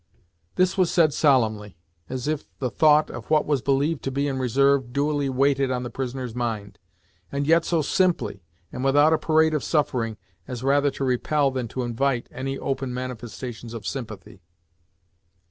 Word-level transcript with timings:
This 0.55 0.79
was 0.79 0.89
said 0.89 1.13
solemnly, 1.13 1.77
as 2.09 2.27
if 2.27 2.45
the 2.57 2.71
thought 2.71 3.11
of 3.11 3.29
what 3.29 3.45
was 3.45 3.61
believed 3.61 4.01
to 4.05 4.11
be 4.11 4.27
in 4.27 4.39
reserve 4.39 4.91
duly 4.91 5.29
weighed 5.29 5.69
on 5.69 5.83
the 5.83 5.91
prisoner's 5.91 6.33
mind, 6.33 6.79
and 7.31 7.45
yet 7.45 7.65
so 7.65 7.83
simply, 7.83 8.41
and 8.71 8.83
without 8.83 9.13
a 9.13 9.19
parade 9.19 9.53
of 9.53 9.63
suffering, 9.63 10.17
as 10.47 10.63
rather 10.63 10.89
to 10.89 11.03
repel 11.03 11.51
than 11.51 11.67
to 11.67 11.83
invite 11.83 12.27
any 12.31 12.57
open 12.57 12.91
manifestations 12.95 13.75
of 13.75 13.85
sympathy. 13.85 14.41